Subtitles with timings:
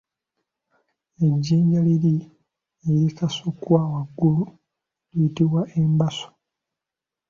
[1.27, 2.15] Ejjinja liri
[2.89, 4.43] erikasukwa waggulu
[5.11, 6.27] liyitibwa embaso.